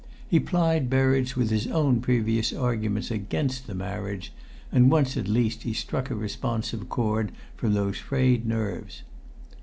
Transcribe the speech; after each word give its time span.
He 0.27 0.39
plied 0.39 0.89
Berridge 0.89 1.35
with 1.35 1.51
his 1.51 1.67
own 1.67 2.01
previous 2.01 2.51
arguments 2.51 3.11
against 3.11 3.67
the 3.67 3.75
marriage, 3.75 4.33
and 4.71 4.89
once 4.89 5.15
at 5.15 5.27
least 5.27 5.61
he 5.61 5.73
struck 5.73 6.09
a 6.09 6.15
responsive 6.15 6.89
chord 6.89 7.31
from 7.55 7.75
those 7.75 7.99
frayed 7.99 8.47
nerves. 8.47 9.03